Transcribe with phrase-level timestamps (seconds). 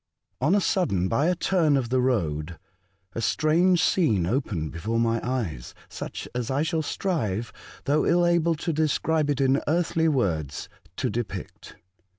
[0.41, 2.57] On a sudden, by a turn of the road,
[3.13, 8.55] a strange scene opened before my eyes, such as I shall strive, though ill able
[8.55, 11.75] to describe it in earthly words, to depict.